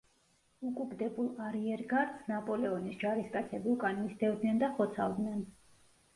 [0.69, 5.47] უკუგდებულ არიერგარდს ნაპოლეონის ჯარისკაცები უკან მისდევდნენ და ხოცავდნენ.